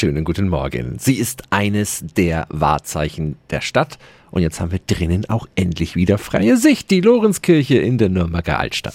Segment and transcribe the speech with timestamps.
[0.00, 0.96] Schönen guten Morgen.
[0.98, 3.98] Sie ist eines der Wahrzeichen der Stadt.
[4.30, 6.90] Und jetzt haben wir drinnen auch endlich wieder freie Sicht.
[6.90, 8.94] Die Lorenzkirche in der Nürnberger Altstadt.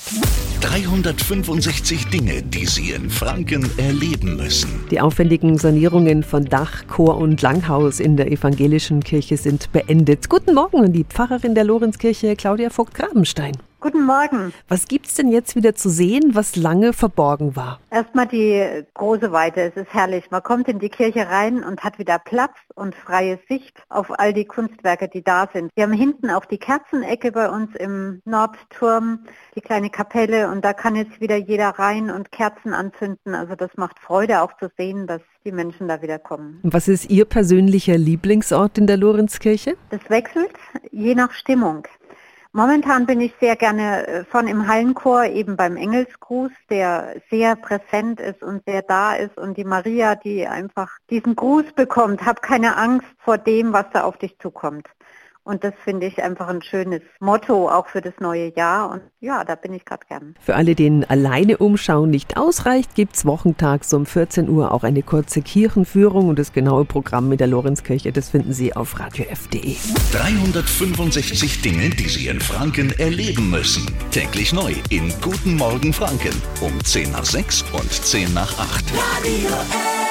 [0.62, 4.84] 365 Dinge, die Sie in Franken erleben müssen.
[4.90, 10.28] Die aufwendigen Sanierungen von Dach, Chor und Langhaus in der evangelischen Kirche sind beendet.
[10.28, 13.56] Guten Morgen an die Pfarrerin der Lorenzkirche, Claudia Vogt-Grabenstein.
[13.86, 14.52] Guten Morgen.
[14.68, 17.80] Was gibt's denn jetzt wieder zu sehen, was lange verborgen war?
[17.92, 19.62] Erstmal die große Weite.
[19.62, 20.32] Es ist herrlich.
[20.32, 24.34] Man kommt in die Kirche rein und hat wieder Platz und freie Sicht auf all
[24.34, 25.70] die Kunstwerke, die da sind.
[25.76, 29.20] Wir haben hinten auch die Kerzenecke bei uns im Nordturm,
[29.56, 33.36] die kleine Kapelle und da kann jetzt wieder jeder rein und Kerzen anzünden.
[33.36, 36.60] Also das macht Freude auch zu sehen, dass die Menschen da wieder kommen.
[36.64, 39.78] Was ist Ihr persönlicher Lieblingsort in der Lorenzkirche?
[39.92, 40.54] Das wechselt
[40.92, 41.86] je nach Stimmung.
[42.58, 48.22] Momentan bin ich sehr gerne äh, von im Hallenchor, eben beim Engelsgruß, der sehr präsent
[48.22, 52.78] ist und sehr da ist und die Maria, die einfach diesen Gruß bekommt, hab keine
[52.78, 54.88] Angst vor dem, was da auf dich zukommt.
[55.46, 58.90] Und das finde ich einfach ein schönes Motto auch für das neue Jahr.
[58.90, 60.34] Und ja, da bin ich gerade gern.
[60.42, 65.44] Für alle, denen alleine umschauen nicht ausreicht, gibt's wochentags um 14 Uhr auch eine kurze
[65.44, 69.76] Kirchenführung und das genaue Programm mit der Lorenzkirche, das finden Sie auf radiof.de.
[70.12, 73.86] 365 Dinge, die Sie in Franken erleben müssen.
[74.10, 78.86] Täglich neu in Guten Morgen Franken um 10 nach 6 und 10 nach 8.
[78.98, 80.05] Radio F.